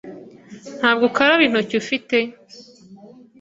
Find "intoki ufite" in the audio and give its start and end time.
1.47-2.17